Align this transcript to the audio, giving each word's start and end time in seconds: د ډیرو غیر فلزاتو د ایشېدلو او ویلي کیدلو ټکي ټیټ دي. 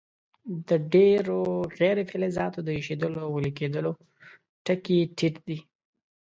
د 0.67 0.69
ډیرو 0.93 1.41
غیر 1.79 1.97
فلزاتو 2.09 2.59
د 2.63 2.69
ایشېدلو 2.77 3.19
او 3.25 3.29
ویلي 3.35 3.51
کیدلو 3.59 3.91
ټکي 4.65 4.99
ټیټ 5.17 5.35
دي. 5.47 5.57